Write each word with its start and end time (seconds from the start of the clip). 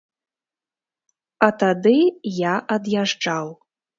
А 1.49 1.51
тады 1.65 1.95
я 2.39 2.55
ад'язджаў. 2.79 3.55